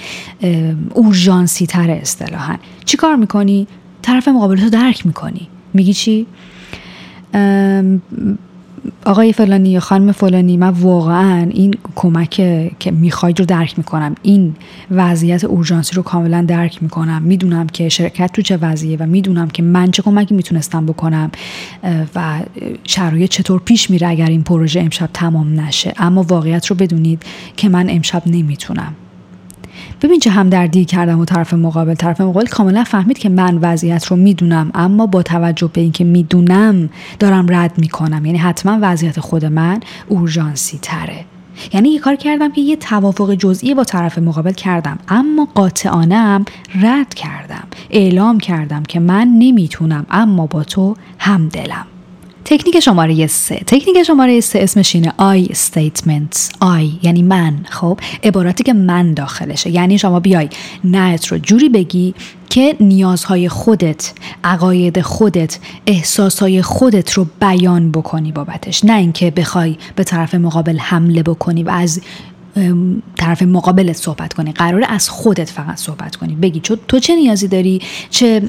اورژانسی 0.93 1.65
تره 1.65 1.93
اصطلاحا. 1.93 2.55
چی 2.85 2.97
کار 2.97 3.15
می‌کنی؟ 3.15 3.67
طرف 4.01 4.27
مقابل 4.27 4.57
تو 4.57 4.69
درک 4.69 5.05
می‌کنی. 5.05 5.47
میگی 5.73 5.93
چی؟ 5.93 6.25
آقای 9.05 9.33
فلانی 9.33 9.69
یا 9.69 9.79
خانم 9.79 10.11
فلانی 10.11 10.57
من 10.57 10.69
واقعا 10.69 11.49
این 11.49 11.73
کمک 11.95 12.29
که 12.79 12.91
می‌خواید 12.91 13.39
رو 13.39 13.45
درک 13.45 13.77
می‌کنم. 13.77 14.15
این 14.23 14.55
وضعیت 14.91 15.43
اورژانسی 15.43 15.95
رو 15.95 16.01
کاملا 16.01 16.45
درک 16.47 16.83
می‌کنم. 16.83 17.21
می‌دونم 17.21 17.67
که 17.67 17.89
شرکت 17.89 18.31
تو 18.33 18.41
چه 18.41 18.57
وضعیه 18.57 18.97
و 18.97 19.05
می‌دونم 19.05 19.49
که 19.49 19.63
من 19.63 19.91
چه 19.91 20.03
کمکی 20.03 20.35
می‌تونستم 20.35 20.85
بکنم 20.85 21.31
و 22.15 22.39
شرایط 22.83 23.31
چطور 23.31 23.61
پیش 23.65 23.89
میره 23.89 24.07
اگر 24.07 24.27
این 24.27 24.43
پروژه 24.43 24.79
امشب 24.79 25.09
تمام 25.13 25.59
نشه. 25.59 25.93
اما 25.97 26.23
واقعیت 26.23 26.65
رو 26.65 26.75
بدونید 26.75 27.23
که 27.57 27.69
من 27.69 27.89
امشب 27.89 28.23
نمی‌تونم. 28.25 28.95
ببین 30.01 30.19
چه 30.19 30.29
همدردی 30.29 30.85
کردم 30.85 31.19
و 31.19 31.25
طرف 31.25 31.53
مقابل. 31.53 31.93
طرف 31.93 32.21
مقابل 32.21 32.45
کاملا 32.45 32.83
فهمید 32.83 33.17
که 33.17 33.29
من 33.29 33.57
وضعیت 33.61 34.05
رو 34.05 34.15
می‌دونم 34.15 34.71
اما 34.73 35.05
با 35.05 35.23
توجه 35.23 35.69
به 35.73 35.81
اینکه 35.81 36.03
می‌دونم 36.03 36.89
دارم 37.19 37.45
رد 37.49 37.77
می‌کنم. 37.77 38.25
یعنی 38.25 38.37
حتما 38.37 38.77
وضعیت 38.81 39.19
خود 39.19 39.45
من 39.45 39.79
اورژانسی 40.07 40.79
تره 40.81 41.25
یعنی 41.73 41.89
یه 41.89 41.99
کار 41.99 42.15
کردم 42.15 42.51
که 42.51 42.61
یه 42.61 42.75
توافق 42.75 43.33
جزئی 43.33 43.73
با 43.73 43.83
طرف 43.83 44.17
مقابل 44.17 44.53
کردم 44.53 44.99
اما 45.07 45.47
قاطعانه 45.55 46.45
رد 46.81 47.13
کردم. 47.13 47.63
اعلام 47.89 48.39
کردم 48.39 48.83
که 48.83 48.99
من 48.99 49.27
نمی‌تونم 49.27 50.05
اما 50.11 50.45
با 50.45 50.63
تو 50.63 50.95
همدلم. 51.19 51.85
تکنیک 52.45 52.79
شماره 52.79 53.27
سه. 53.27 53.55
تکنیک 53.55 54.03
شماره 54.03 54.41
سه 54.41 54.59
اسمش 54.59 54.95
اینه 54.95 55.13
آی 55.17 55.45
statements. 55.45 56.51
آی 56.59 56.91
یعنی 57.03 57.23
من. 57.23 57.65
خب 57.69 57.99
عبارتی 58.23 58.63
که 58.63 58.73
من 58.73 59.13
داخلشه. 59.13 59.69
یعنی 59.69 59.97
شما 59.97 60.19
بیای 60.19 60.49
نهت 60.83 61.27
رو 61.27 61.37
جوری 61.37 61.69
بگی 61.69 62.13
که 62.49 62.75
نیازهای 62.79 63.49
خودت 63.49 64.13
عقاید 64.43 65.01
خودت 65.01 65.59
احساسهای 65.87 66.61
خودت 66.61 67.11
رو 67.11 67.27
بیان 67.39 67.91
بکنی 67.91 68.31
بابتش. 68.31 68.85
نه 68.85 68.97
اینکه 68.97 69.31
بخوای 69.31 69.77
به 69.95 70.03
طرف 70.03 70.35
مقابل 70.35 70.77
حمله 70.77 71.23
بکنی 71.23 71.63
و 71.63 71.69
از 71.69 72.01
طرف 73.17 73.41
مقابلت 73.41 73.95
صحبت 73.95 74.33
کنی. 74.33 74.51
قراره 74.51 74.85
از 74.89 75.09
خودت 75.09 75.49
فقط 75.49 75.77
صحبت 75.77 76.15
کنی. 76.15 76.35
بگی 76.35 76.59
تو 76.87 76.99
چه 76.99 77.15
نیازی 77.15 77.47
داری؟ 77.47 77.81
چه 78.09 78.41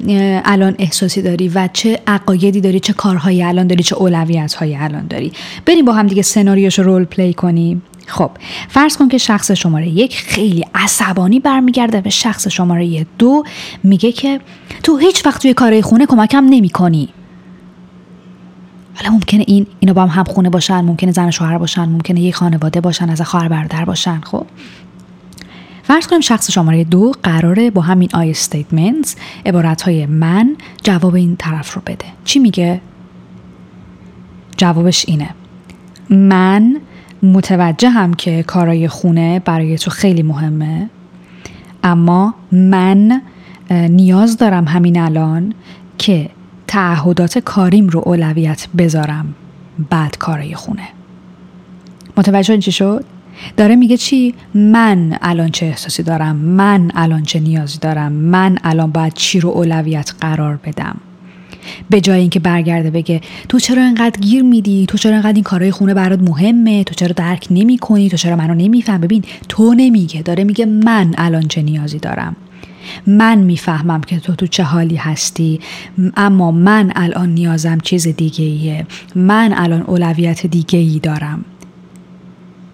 الان 0.45 0.75
احساسی 0.79 1.23
داری 1.23 1.49
و 1.49 1.69
چه 1.73 2.01
عقایدی 2.07 2.61
داری؟ 2.61 2.81
چه 2.81 2.93
کارهایی 2.93 3.43
الان 3.43 3.67
داری؟ 3.67 3.83
چه 3.83 3.97
اولویت 3.97 4.55
هایی 4.55 4.77
الان 4.77 5.07
داری؟ 5.07 5.33
بریم 5.67 5.85
با 5.85 5.93
هم 5.93 6.07
دیگه 6.07 6.23
سناریوش 6.23 6.79
رول 6.79 7.05
پلی 7.05 7.35
کنیم. 7.35 7.83
خب 8.07 8.31
فرض 8.69 8.97
کن 8.97 9.09
که 9.09 9.19
شخص 9.19 9.51
شماره 9.51 9.89
یک 9.89 10.17
خیلی 10.17 10.65
عصبانی 10.75 11.41
برمیگرده 11.41 12.01
به 12.01 12.11
شخص 12.11 12.49
شماره 12.49 13.07
دو. 13.19 13.45
میگه 13.83 14.13
که 14.13 14.41
تو 14.83 14.97
هیچ 14.97 15.27
وقت 15.27 15.43
توی 15.43 15.55
کارهای 15.55 15.83
خونه 15.83 16.07
کمکم 16.07 16.45
نمی 16.51 16.69
کنی 16.69 17.09
حالا 18.95 19.11
ممکنه 19.11 19.45
این 19.47 19.67
اینا 19.81 19.93
با 19.93 20.07
هم 20.07 20.25
خونه 20.25 20.51
باشن 20.51 20.81
ممکنه 20.81 21.13
زن 21.13 21.31
شوهر 21.31 21.59
باشن 21.59 21.85
ممکنه 21.85 22.21
یک 22.21 22.35
خانواده 22.35 22.81
باشن 22.81 23.11
از 23.11 23.21
خواهر 23.21 23.49
برادر 23.49 23.85
باشن 23.85 24.21
خب؟ 24.21 24.47
فرض 25.83 26.07
کنیم 26.07 26.21
شخص 26.21 26.51
شماره 26.51 26.85
دو 26.85 27.13
قراره 27.23 27.71
با 27.71 27.83
همین 27.83 28.09
I 28.15 28.31
statements 28.31 29.17
عبارت 29.47 29.83
های 29.83 30.07
من 30.07 30.57
جواب 30.83 31.15
این 31.15 31.37
طرف 31.37 31.75
رو 31.75 31.83
بده. 31.87 32.07
چی 32.25 32.39
میگه؟ 32.39 32.81
جوابش 34.57 35.05
اینه. 35.09 35.31
من 36.11 36.81
متوجهم 37.23 38.15
که 38.15 38.43
کارای 38.43 38.89
خونه 38.89 39.39
برای 39.39 39.79
تو 39.79 39.91
خیلی 39.91 40.23
مهمه 40.23 40.91
اما 41.83 42.35
من 42.53 43.23
نیاز 43.71 44.37
دارم 44.37 44.69
همین 44.69 45.01
الان 45.01 45.55
که 45.99 46.31
تعهدات 46.75 47.39
کاریم 47.39 47.89
رو 47.89 48.03
اولویت 48.07 48.69
بذارم 48.79 49.35
بعد 49.91 50.19
کارای 50.19 50.55
خونه. 50.55 50.89
متوجه 52.17 52.59
چی 52.59 52.73
شد؟ 52.73 53.05
داره 53.57 53.77
میگه 53.77 53.97
چی؟ 53.97 54.35
من 54.55 55.19
الان 55.23 55.51
چه 55.51 55.67
احساسی 55.67 56.03
دارم؟ 56.03 56.37
من 56.37 56.91
الان 56.95 57.23
چه 57.23 57.41
نیازی 57.41 57.79
دارم؟ 57.79 58.13
من 58.13 58.59
الان 58.65 58.91
باید 58.93 59.15
چی 59.15 59.41
رو 59.41 59.49
اولویت 59.49 60.15
قرار 60.21 60.57
بدم؟ 60.57 60.97
به 61.91 62.01
جای 62.01 62.21
اینکه 62.21 62.41
برگرده 62.41 62.91
بگه 62.91 63.21
تو 63.49 63.59
چرا 63.59 63.83
انقدر 63.83 64.21
گیر 64.21 64.43
میدی؟ 64.43 64.87
تو 64.87 64.99
چرا 64.99 65.15
انقدر 65.15 65.35
این 65.35 65.45
کارهای 65.45 65.71
خونه 65.71 65.95
برات 65.95 66.21
مهمه؟ 66.23 66.85
تو 66.85 66.95
چرا 66.95 67.13
درک 67.17 67.47
نمی 67.51 67.79
کنی 67.79 68.09
تو 68.09 68.17
چرا 68.17 68.37
منو 68.37 68.55
نمیفهم 68.55 69.01
ببین 69.01 69.25
تو 69.49 69.75
نمیگه. 69.75 70.23
داره 70.23 70.45
میگه 70.45 70.67
من 70.67 71.15
الان 71.19 71.49
چه 71.49 71.63
نیازی 71.63 71.99
دارم؟ 71.99 72.37
من 73.07 73.39
می‌فهمم 73.39 74.01
که 74.01 74.21
تو 74.21 74.35
تو 74.35 74.47
چه 74.47 74.63
حالی 74.63 74.97
هستی 74.97 75.61
اما 76.17 76.51
من 76.51 76.93
الان 76.97 77.29
نیازم 77.29 77.79
چیز 77.79 78.09
دیگه 78.09 78.45
ایه 78.45 78.87
من 79.15 79.53
الان 79.57 79.83
اولویت 79.83 80.47
دیگه 80.47 80.79
ای 80.79 80.99
دارم. 80.99 81.45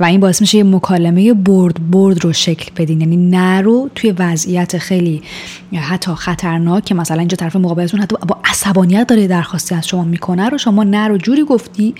و 0.00 0.04
این 0.04 0.20
باعث 0.20 0.40
میشه 0.40 0.58
یه 0.58 0.64
مکالمه 0.64 1.34
برد 1.34 1.90
برد 1.90 2.24
رو 2.24 2.32
شکل 2.32 2.72
بدین. 2.76 3.00
یعنی 3.00 3.16
نه 3.16 3.60
رو 3.60 3.90
توی 3.94 4.14
وضعیت 4.18 4.78
خیلی 4.78 5.22
حتی 5.72 6.14
خطرناک 6.14 6.84
که 6.84 6.94
مثلا 6.94 7.18
اینجا 7.18 7.36
طرف 7.36 7.56
مقابلتون 7.56 8.00
حتی 8.00 8.16
با 8.28 8.38
عصبانیت 8.44 9.06
داره 9.06 9.26
درخواستی 9.26 9.74
از 9.74 9.88
شما 9.88 10.04
می‌کنه 10.04 10.48
رو 10.48 10.58
شما 10.58 10.84
نه 10.84 11.08
رو 11.08 11.18
جوری 11.18 11.44
گفتی 11.44 11.94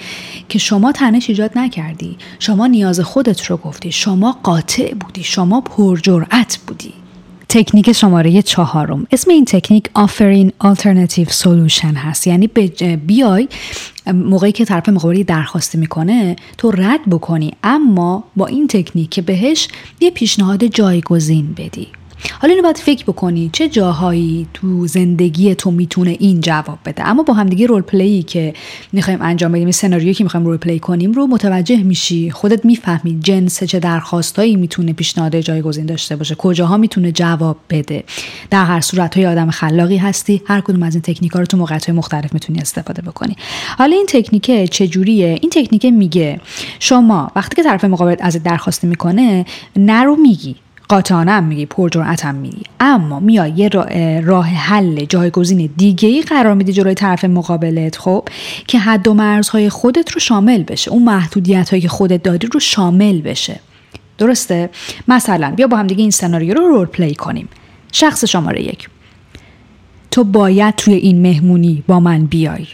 که 0.49 0.59
شما 0.59 0.93
تنش 0.93 1.29
ایجاد 1.29 1.51
نکردی. 1.57 2.17
شما 2.39 2.67
نیاز 2.67 3.01
خودت 3.01 3.47
رو 3.47 3.57
گفتی. 3.57 3.93
شما 3.93 4.39
قاطع 4.43 4.95
بودی. 4.95 5.23
شما 5.23 5.61
پرجرأت 5.61 6.59
بودی. 6.67 6.93
تکنیک 7.51 7.93
شماره 7.93 8.43
چهارم. 8.43 9.07
اسم 9.13 9.31
این 9.31 9.45
تکنیک 9.45 9.85
Offering 9.99 10.67
Alternative 10.67 11.29
Solution 11.29 11.97
هست. 11.97 12.27
یعنی 12.27 12.47
بیای 13.07 13.49
موقعی 14.07 14.53
که 14.53 14.65
طرف 14.65 14.89
مقابلی 14.89 15.25
درخواستی 15.25 15.79
می‌کنه 15.79 16.37
تو 16.59 16.71
رد 16.71 17.01
بکنی. 17.11 17.53
اما 17.63 18.25
با 18.37 18.47
این 18.47 18.67
تکنیک 18.67 19.11
که 19.11 19.23
بهش 19.23 19.69
یه 20.01 20.11
پیشنهاد 20.11 20.65
جایگزین 20.65 21.55
بدی. 21.57 21.89
حالا 22.41 22.53
اینو 22.53 22.63
باید 22.63 22.79
فکر 22.79 23.05
بکنی. 23.05 23.51
چه 23.53 23.69
جاهایی 23.69 24.47
تو 24.55 24.87
زندگی 24.87 25.55
تو 25.55 25.71
می‌تونه 25.71 26.17
این 26.21 26.41
جواب 26.41 26.79
بده؟ 26.85 27.09
اما 27.09 27.23
با 27.23 27.35
همدیگه 27.35 27.67
role 27.67 27.83
play 27.83 28.23
که 28.23 28.55
می‌خوایم 28.93 29.23
انجام 29.23 29.53
بدیم 29.53 29.71
سناریویی 29.71 30.15
که 30.15 30.25
می‌خوایم 30.25 30.47
role 30.47 30.57
play 30.57 30.79
کنیم 30.79 31.13
رو 31.13 31.27
متوجه 31.27 31.77
میشی. 31.77 32.31
خودت 32.31 32.65
می‌فهمی 32.65 33.21
جنس 33.21 33.65
چه 33.65 33.79
درخواستایی 33.79 34.57
می‌تونه 34.57 34.93
پیشنهاد 34.93 35.41
جایگزین 35.41 35.87
داشته 35.87 36.17
باشه. 36.17 36.35
کجاها 36.35 36.77
می‌تونه 36.77 37.13
جواب 37.13 37.57
بده؟ 37.71 38.05
در 38.51 38.65
هر 38.65 38.81
صورت 38.81 39.17
های 39.17 39.27
آدم 39.27 39.51
خلاقی 39.51 39.97
هستی. 39.97 40.43
هر 40.47 40.61
کدوم 40.61 40.83
از 40.83 40.95
این 40.95 41.03
تکنیک 41.03 41.33
رو 41.33 41.45
تو 41.45 41.57
موقعیت 41.57 41.91
مختلف 41.91 42.33
می‌تونی 42.35 42.59
استفاده 42.59 43.03
بکنی. 43.03 43.37
حالا 43.79 43.97
این 43.97 44.07
تکنیک 44.09 44.71
چجوریه؟ 44.71 45.39
این 45.41 45.51
تکنیک 45.51 45.85
میگه 45.85 46.41
شما 46.81 47.31
وقتی 47.37 47.57
که 47.57 47.63
طرف 47.63 47.85
مقابل 47.85 48.17
از 48.21 48.43
درخواست 48.43 48.85
می‌کنه 48.85 49.45
نرو 49.77 50.17
میگی. 50.17 50.57
قاطعانه 50.91 51.41
میگی 51.41 51.67
پرجرأت 51.67 52.25
میگی. 52.25 52.63
اما 52.81 53.21
میای 53.21 53.53
یه 53.57 53.69
راه 54.25 54.47
حل 54.47 55.05
جایگزین 55.05 55.71
دیگه 55.77 56.09
ای 56.09 56.23
قرار 56.23 56.55
میدی 56.55 56.73
جلوی 56.73 56.95
طرف 56.95 57.25
مقابلت 57.25 57.97
خب؟ 57.97 58.29
که 58.67 58.79
حد 58.79 59.09
و 59.09 59.15
مرزهای 59.15 59.69
خودت 59.69 60.13
رو 60.13 60.21
شامل 60.21 60.63
بشه. 60.63 60.91
اون 60.91 61.03
محدودیت 61.03 61.71
هایی 61.71 61.83
که 61.83 61.89
خودت 61.89 62.23
داری 62.23 62.49
رو 62.53 62.61
شامل 62.61 63.21
بشه. 63.21 63.61
درسته؟ 64.19 64.71
مثلا 65.09 65.53
بیا 65.57 65.67
با 65.67 65.77
هم 65.77 65.87
دیگه 65.87 66.01
این 66.01 66.11
سناریو 66.11 66.55
رو 66.55 66.69
رول 66.69 66.87
پلی 66.87 67.15
کنیم. 67.15 67.49
شخص 67.93 68.25
شماره 68.25 68.63
یک. 68.63 68.89
تو 70.11 70.25
باید 70.25 70.75
توی 70.75 70.95
این 70.95 71.23
مهمونی 71.23 71.85
با 71.87 72.01
من 72.01 72.27
بیای. 72.27 72.67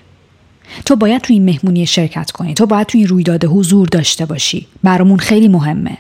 تو 0.85 0.97
باید 0.97 1.23
توی 1.23 1.35
این 1.37 1.45
مهمونی 1.45 1.87
شرکت 1.87 2.31
کنی. 2.31 2.55
تو 2.55 2.67
باید 2.67 2.87
توی 2.87 3.01
این 3.01 3.09
رویداد 3.09 3.45
حضور 3.45 3.89
داشته 3.89 4.27
باشی. 4.27 4.67
برامون 4.83 5.19
خیلی 5.19 5.49
مهمه. 5.49 5.99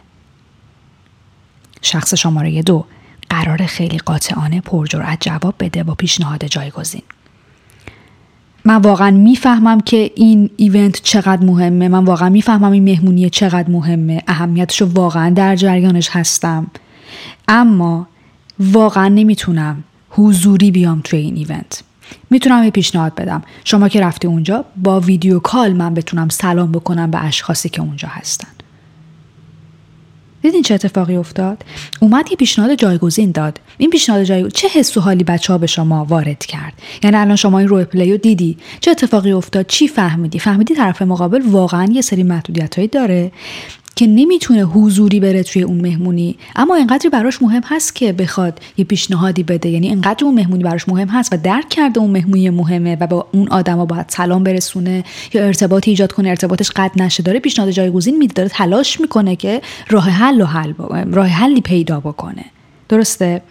شخص 1.82 2.14
شماره 2.14 2.62
دو. 2.62 2.84
قرار 3.30 3.66
خیلی 3.66 3.98
قاطعانه 3.98 4.60
پرجرأت 4.60 5.18
جواب 5.20 5.54
بده 5.58 5.84
با 5.84 5.94
پیشنهاد 5.94 6.44
جایگزین. 6.44 7.02
من 8.64 8.76
واقعا 8.76 9.10
می‌فهمم 9.10 9.80
که 9.80 10.10
این 10.14 10.50
ایونت 10.56 11.02
چقدر 11.02 11.44
مهمه. 11.44 11.88
من 11.88 12.04
واقعا 12.04 12.28
می‌فهمم 12.28 12.72
این 12.72 12.84
مهمونی 12.84 13.30
چقدر 13.30 13.70
مهمه. 13.70 14.22
اهمیتش 14.28 14.80
رو 14.80 14.86
واقعا 14.86 15.30
در 15.30 15.56
جریانش 15.56 16.08
هستم. 16.12 16.66
اما 17.48 18.08
واقعا 18.58 19.08
نمی‌تونم 19.08 19.84
حضوری 20.10 20.70
بیام 20.70 21.00
توی 21.04 21.18
این 21.18 21.36
event. 21.36 21.82
می‌تونم 22.30 22.64
یه 22.64 22.70
پیشنهاد 22.70 23.14
بدم. 23.14 23.42
شما 23.64 23.88
که 23.88 24.00
رفتی 24.00 24.26
اونجا 24.26 24.64
با 24.76 25.00
video 25.00 25.38
call 25.38 25.72
من 25.72 25.94
بتونم 25.94 26.28
سلام 26.28 26.72
بکنم 26.72 27.10
به 27.10 27.24
اشخاصی 27.24 27.68
که 27.68 27.82
اونجا 27.82 28.08
هستن. 28.08 28.48
دیدین 30.46 30.62
چه 30.62 30.74
اتفاقی 30.74 31.16
افتاد؟ 31.16 31.64
اومد 32.00 32.30
یه 32.30 32.36
پیشنهاد 32.36 32.74
جایگزین 32.74 33.30
داد. 33.30 33.60
این 33.78 33.90
پیشنهاد 33.90 34.22
جایگزین 34.22 34.50
چه 34.50 34.68
حس 34.68 34.96
و 34.96 35.00
حالی 35.00 35.24
بچه 35.24 35.52
ها 35.52 35.58
به 35.58 35.66
شما 35.66 36.04
وارد 36.04 36.46
کرد؟ 36.46 36.72
یعنی 37.02 37.16
الان 37.16 37.36
شما 37.36 37.58
این 37.58 37.68
role 37.68 37.84
play 37.84 38.12
رو 38.12 38.18
دیدی. 38.18 38.58
چه 38.80 38.90
اتفاقی 38.90 39.32
افتاد؟ 39.32 39.66
چی 39.66 39.88
فهمیدی؟ 39.88 40.38
فهمیدی 40.38 40.74
طرف 40.74 41.02
مقابل 41.02 41.42
واقعا 41.46 41.88
یه 41.92 42.00
سری 42.00 42.22
محدودیت 42.22 42.90
داره. 42.90 43.32
که 43.96 44.06
نمی‌تونه 44.06 44.62
حضوری 44.62 45.20
بره 45.20 45.42
توی 45.42 45.62
اون 45.62 45.80
مهمونی. 45.80 46.36
اما 46.56 46.74
اینقدری 46.74 47.08
براش 47.08 47.42
مهم 47.42 47.62
هست 47.64 47.94
که 47.94 48.12
بخواد 48.12 48.60
یه 48.76 48.84
پیشنهادی 48.84 49.42
بده. 49.42 49.68
یعنی 49.68 49.88
اینقدر 49.88 50.24
اون 50.24 50.34
مهمونی 50.34 50.62
براش 50.62 50.88
مهم 50.88 51.08
هست 51.08 51.32
و 51.32 51.36
درک 51.36 51.68
کرده 51.68 52.00
اون 52.00 52.10
مهمونی 52.10 52.50
مهمه 52.50 52.96
و 53.00 53.06
با 53.06 53.28
اون 53.32 53.48
آدما 53.48 53.86
باید 53.86 54.06
سلام 54.08 54.44
برسونه 54.44 55.04
یا 55.34 55.44
ارتباطی 55.44 55.90
ایجاد 55.90 56.12
کنه. 56.12 56.28
ارتباطش 56.28 56.70
قطع 56.76 57.02
نشه. 57.02 57.22
داره 57.22 57.40
پیشنهاد 57.40 57.70
جایگزین 57.70 58.18
میده. 58.18 58.32
داره 58.34 58.48
تلاش 58.48 59.00
می‌کنه 59.00 59.36
که 59.36 59.62
راه 59.90 60.10
حل 60.10 60.40
و 60.40 60.44
حل 60.44 60.72
راه 61.12 61.26
حلی 61.26 61.60
پیدا 61.60 62.00
بکنه. 62.00 62.44
درسته؟ 62.88 63.42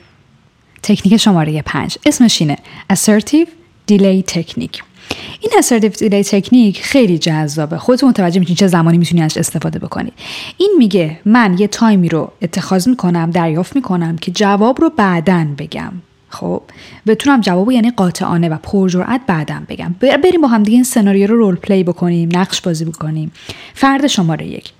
تکنیک 0.84 1.18
شماره 1.18 1.62
پنج. 1.62 1.98
اسمش 2.06 2.42
اینه. 2.42 2.58
Assertive 2.94 3.48
delay 3.92 4.34
technique. 4.34 4.95
این 5.40 5.52
assertive 5.62 5.96
delay 5.96 6.30
تکنیک 6.30 6.82
خیلی 6.82 7.18
جذابه. 7.18 7.78
خودتون 7.78 8.10
متوجه 8.10 8.40
میشین 8.40 8.56
چه 8.56 8.68
زمانی 8.68 8.98
می‌تونی 8.98 9.22
ازش 9.22 9.38
استفاده 9.38 9.80
بکنید 9.80 10.14
این 10.58 10.76
میگه 10.78 11.20
من 11.26 11.56
یه 11.60 11.68
time 11.68 12.01
ی 12.01 12.10
رو 12.10 12.32
اتخاذ 12.42 12.88
می‌کنم 12.88 13.32
دریافت 13.32 13.76
می‌کنم 13.76 14.18
که 14.18 14.32
جواب 14.32 14.82
رو 14.82 14.90
بعدا 14.90 15.48
بگم. 15.58 15.94
خب 16.30 16.62
بتونم 17.08 17.42
جواب 17.42 17.72
یعنی 17.72 17.92
قاطعانه 17.92 18.50
و 18.50 18.58
پرجرأت 18.64 19.22
بعدم 19.28 19.66
بگم. 19.70 19.96
بریم 20.00 20.42
با 20.42 20.48
هم 20.48 20.64
دیگه 20.64 20.76
این 20.76 20.84
سناریو 20.84 21.28
رو 21.28 21.38
role 21.38 21.56
play 21.56 21.84
بکنیم 21.84 22.30
نقش 22.34 22.62
بازی 22.62 22.86
بکنیم. 22.86 23.32
فرد 23.74 24.08
شماره 24.08 24.48
یک. 24.48 24.74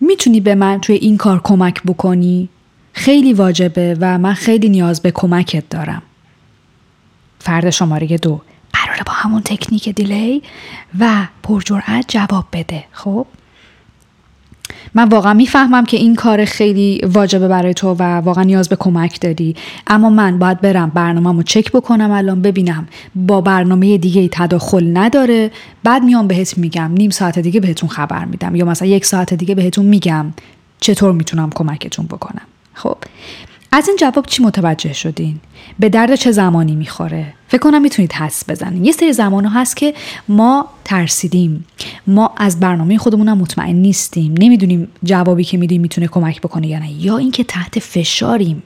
می‌تونی 0.00 0.40
به 0.40 0.54
من 0.54 0.80
توی 0.80 0.96
این 0.96 1.16
کار 1.16 1.40
کمک 1.44 1.82
بکنی؟ 1.82 2.48
خیلی 2.92 3.32
واجبه 3.32 3.96
و 4.00 4.18
من 4.18 4.34
خیلی 4.34 4.68
نیاز 4.68 5.02
به 5.02 5.10
کمکت 5.10 5.68
دارم. 5.68 6.02
فرد 7.38 7.70
شماره 7.70 8.06
دو. 8.06 8.40
قراره 8.96 9.04
با 9.06 9.12
همون 9.12 9.42
تکنیک 9.42 9.88
delay 9.88 10.42
و 11.00 11.26
پرجرأت 11.42 12.04
جواب 12.08 12.44
بده. 12.52 12.84
خب؟ 12.92 13.26
من 14.94 15.08
واقعا 15.08 15.34
می‌فهمم 15.34 15.84
که 15.84 15.96
این 15.96 16.14
کار 16.14 16.44
خیلی 16.44 17.00
واجبه 17.04 17.48
برای 17.48 17.74
تو 17.74 17.94
و 17.98 18.02
واقعا 18.02 18.44
نیاز 18.44 18.68
به 18.68 18.76
کمک 18.76 19.20
داری. 19.20 19.56
اما 19.86 20.10
من 20.10 20.38
باید 20.38 20.60
برم 20.60 20.90
برنامه‌مو 20.94 21.42
چک 21.42 21.72
بکنم 21.72 22.10
الان 22.10 22.42
ببینم 22.42 22.88
با 23.14 23.40
برنامه 23.40 23.98
دیگه 23.98 24.28
تداخل 24.32 24.96
نداره. 24.96 25.50
بعد 25.84 26.02
میام 26.02 26.26
بهت 26.26 26.58
میگم. 26.58 26.92
نیم 26.92 27.10
ساعت 27.10 27.38
دیگه 27.38 27.60
بهتون 27.60 27.88
خبر 27.88 28.24
میدم. 28.24 28.56
یا 28.56 28.64
مثلا 28.64 28.88
یک 28.88 29.04
ساعت 29.04 29.34
دیگه 29.34 29.54
بهتون 29.54 29.86
میگم 29.86 30.26
چطور 30.80 31.12
می‌تونم 31.12 31.50
کمکتون 31.50 32.06
بکنم. 32.06 32.46
خب؟ 32.74 32.96
از 33.72 33.88
این 33.88 33.96
جواب 33.96 34.26
چی 34.26 34.42
متوجه 34.42 34.92
شدین؟ 34.92 35.40
به 35.78 35.88
درد 35.88 36.14
چه 36.14 36.32
زمانی 36.32 36.74
می‌خوره؟ 36.74 37.32
فکر 37.48 37.60
کنم 37.60 37.82
می‌تونید 37.82 38.12
حس 38.12 38.50
بزنین. 38.50 38.84
یه 38.84 38.92
سری 38.92 39.12
زمان 39.12 39.46
هست 39.46 39.76
که 39.76 39.94
ما 40.28 40.68
ترسیدیم. 40.84 41.66
ما 42.06 42.34
از 42.36 42.60
برنامه 42.60 42.98
خودمونم 42.98 43.38
مطمئن 43.38 43.76
نیستیم. 43.76 44.34
نمی‌دونیم 44.38 44.88
جوابی 45.04 45.44
که 45.44 45.58
میدیم 45.58 45.80
می‌تونه 45.80 46.08
کمک 46.08 46.40
بکنه 46.40 46.66
یا 46.66 46.78
نه. 46.78 46.92
یا 46.92 47.16
اینکه 47.16 47.44
تحت 47.44 47.78
فشاریم. 47.78 48.62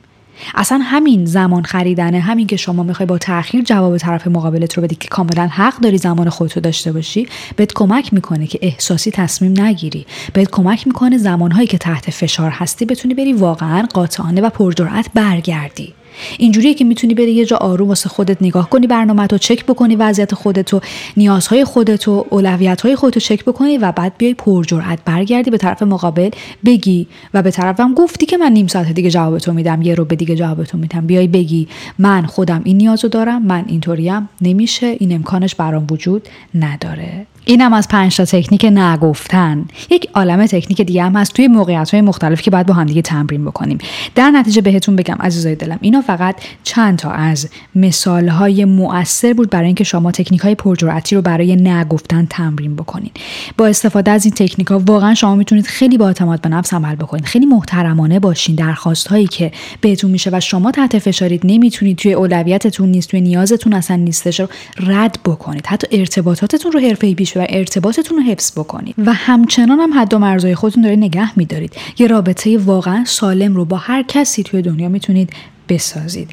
اصلا 0.54 0.80
همین 0.82 1.24
زمان 1.24 1.62
خریدنه 1.62 2.20
همین 2.20 2.46
که 2.46 2.56
شما 2.56 2.82
می‌خوای 2.82 3.06
با 3.06 3.18
تاخیر 3.18 3.64
جواب 3.64 3.98
طرف 3.98 4.26
مقابلت 4.26 4.74
رو 4.74 4.82
بدی 4.82 4.94
که 4.94 5.08
کاملا 5.08 5.46
حق 5.46 5.80
داری 5.80 5.98
زمان 5.98 6.28
خودتو 6.28 6.60
داشته 6.60 6.92
باشی 6.92 7.28
بهت 7.56 7.72
کمک 7.72 8.14
می‌کنه 8.14 8.46
که 8.46 8.58
احساسی 8.62 9.10
تصمیم 9.10 9.60
نگیری. 9.60 10.06
بهت 10.32 10.50
کمک 10.50 10.86
می‌کنه 10.86 11.18
زمانهایی 11.18 11.66
که 11.66 11.78
تحت 11.78 12.10
فشار 12.10 12.50
هستی 12.50 12.84
بتونی 12.84 13.14
بری 13.14 13.32
واقعا 13.32 13.86
قاطعانه 13.94 14.40
و 14.40 14.50
پرجرأت 14.50 15.06
برگردی. 15.14 15.94
اینجوریه 16.38 16.74
که 16.74 16.84
می‌تونی 16.84 17.14
بری 17.14 17.32
یه 17.32 17.44
جا 17.44 17.56
آروم 17.56 17.88
واسه 17.88 18.08
خودت 18.08 18.42
نگاه 18.42 18.70
کنی 18.70 18.86
برنامه 18.86 19.26
تو 19.26 19.38
چک 19.38 19.64
بکنی 19.64 19.96
وضعیت 19.96 20.34
خودتو 20.34 20.80
نیازهای 21.16 21.64
خودتو 21.64 22.26
اولویت‌های 22.30 22.96
خودتو 22.96 23.20
چک 23.20 23.44
بکنی 23.44 23.78
و 23.78 23.92
بعد 23.92 24.12
بیای 24.18 24.34
پرجرأت 24.34 24.98
برگردی 25.04 25.50
به 25.50 25.58
طرف 25.58 25.82
مقابل 25.82 26.30
بگی. 26.64 27.06
و 27.34 27.42
به 27.42 27.50
طرفم 27.50 27.94
گفتی 27.94 28.26
که 28.26 28.36
من 28.36 28.52
نیم 28.52 28.66
ساعت 28.66 28.92
دیگه 28.92 29.10
جواب 29.10 29.38
تو 29.38 29.52
میدم 29.52 29.82
یه 29.82 29.94
رو 29.94 30.04
به 30.04 30.16
دیگه 30.16 30.36
جواب 30.36 30.64
تو 30.64 30.78
میدم. 30.78 31.06
بیای 31.06 31.26
بگی 31.28 31.68
من 31.98 32.26
خودم 32.26 32.60
این 32.64 32.76
نیازو 32.76 33.08
دارم 33.08 33.42
من 33.42 33.64
اینطوریم 33.68 34.28
نمیشه 34.40 34.86
این 34.86 35.12
امکانش 35.12 35.54
برام 35.54 35.86
وجود 35.90 36.28
نداره. 36.54 37.26
اینم 37.50 37.72
از 37.72 37.88
پنج 37.88 38.16
تا 38.16 38.24
تکنیک 38.24 38.64
نگفتن. 38.64 39.64
یک 39.90 40.08
عالم 40.14 40.46
تکنیک 40.46 40.80
دیگه 40.80 41.02
هم 41.02 41.16
هست 41.16 41.32
توی 41.32 41.48
موقعیت 41.48 41.90
های 41.90 42.00
مختلف 42.00 42.42
که 42.42 42.50
باید 42.50 42.66
با 42.66 42.74
هم 42.74 42.86
دیگه 42.86 43.02
تمرین 43.02 43.44
بکنیم. 43.44 43.78
در 44.14 44.30
نتیجه 44.30 44.60
بهتون 44.60 44.96
بگم 44.96 45.16
عزیزای 45.20 45.54
دلم 45.54 45.78
اینا 45.80 46.00
فقط 46.00 46.36
چند 46.64 46.98
تا 46.98 47.10
از 47.10 47.48
مثال 47.74 48.28
های 48.28 48.64
مؤثر 48.64 49.32
بود 49.32 49.50
برای 49.50 49.66
اینکه 49.66 49.84
شما 49.84 50.10
تکنیک 50.10 50.40
های 50.40 50.54
پرجرأتی 50.54 51.16
رو 51.16 51.22
برای 51.22 51.56
نگفتن 51.56 52.26
تمرین 52.30 52.76
بکنین. 52.76 53.10
با 53.58 53.66
استفاده 53.66 54.10
از 54.10 54.24
این 54.24 54.34
تکنیک 54.34 54.66
ها 54.66 54.78
واقعا 54.78 55.14
شما 55.14 55.34
می‌تونید 55.34 55.66
خیلی 55.66 55.98
با 55.98 56.06
اعتماد 56.06 56.40
به 56.40 56.48
نفس 56.48 56.74
عمل 56.74 56.94
بکنید 56.94 57.24
خیلی 57.24 57.46
محترمانه 57.46 58.18
باشین 58.18 58.54
درخواست 58.56 59.08
هایی 59.08 59.26
که 59.26 59.52
بهتون 59.80 60.10
میشه 60.10 60.30
و 60.32 60.40
شما 60.40 60.70
تحت 60.70 60.98
فشارید 60.98 61.40
نمی‌تونید 61.44 61.98
توی 61.98 62.12
اولویتتون 62.12 62.88
نیست 62.88 63.10
توی 63.10 63.20
نیازتون 63.20 63.72
اصلا 63.72 63.96
نیستش 63.96 64.40
رو 64.40 64.48
رد 64.78 65.18
بکنید. 65.24 65.66
حتی 65.66 65.86
ارتباطاتتون 65.98 66.72
رو 66.72 66.80
حرفه‌ای 66.80 67.14
پیش 67.14 67.36
و 67.40 67.46
ارتباطتون 67.48 68.18
رو 68.18 68.22
حفظ 68.22 68.52
بکنید. 68.52 68.94
و 68.98 69.12
همچنان 69.12 69.80
هم 69.80 69.94
حد 69.94 70.14
و 70.14 70.18
مرزهای 70.18 70.54
خودتون 70.54 70.82
دارید 70.82 70.98
نگه 70.98 71.38
میدارید. 71.38 71.72
یه 71.98 72.06
رابطه 72.06 72.58
واقعا 72.58 73.04
سالم 73.04 73.56
رو 73.56 73.64
با 73.64 73.76
هر 73.76 74.02
کسی 74.08 74.42
توی 74.42 74.62
دنیا 74.62 74.88
می‌تونید 74.88 75.30
بسازید. 75.70 76.30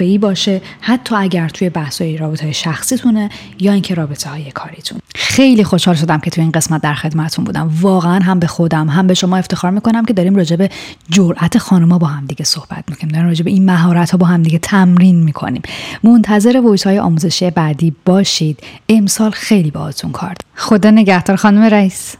ای 0.00 0.18
باشه 0.18 0.60
حتی 0.80 1.14
اگر 1.14 1.48
توی 1.48 1.70
بحث‌های 1.70 2.16
های 2.16 2.52
شخصیتونه 2.52 3.30
یا 3.58 3.72
اینکه 3.72 3.94
رابطه 3.94 4.30
های 4.30 4.50
کاریتون. 4.50 4.98
خیلی 5.14 5.64
خوشحال 5.64 5.94
شدم 5.94 6.18
که 6.18 6.30
توی 6.30 6.42
این 6.42 6.52
قسمت 6.52 6.82
در 6.82 6.94
خدمتتون 6.94 7.44
بودم. 7.44 7.70
واقعا 7.80 8.20
هم 8.20 8.38
به 8.38 8.46
خودم 8.46 8.88
هم 8.88 9.06
به 9.06 9.14
شما 9.14 9.36
افتخار 9.36 9.70
می‌کنم 9.70 10.04
که 10.04 10.12
داریم 10.12 10.36
راجع 10.36 10.56
به 10.56 10.70
جرأت 11.10 11.58
خانم‌ها 11.58 11.98
با 11.98 12.06
هم 12.06 12.26
دیگه 12.26 12.44
صحبت 12.44 12.84
می‌کنیم. 12.88 13.12
داریم 13.12 13.28
راجع 13.28 13.44
به 13.44 13.50
این 13.50 13.64
مهارت 13.64 14.10
ها 14.10 14.18
با 14.18 14.26
هم 14.26 14.42
دیگه 14.42 14.58
تمرین 14.58 15.22
می‌کنیم. 15.22 15.62
منتظر 16.02 16.60
وایس 16.64 16.86
های 16.86 16.98
آموزشی 16.98 17.50
بعدی 17.50 17.94
باشید. 18.04 18.60
امسال 18.88 19.30
خیلی 19.30 19.70
باهاتون 19.70 20.12
کار 20.12 20.34
خدا 20.54 20.90
نگهدار 20.90 21.36
خانم 21.36 21.62
رئیس. 21.62 22.14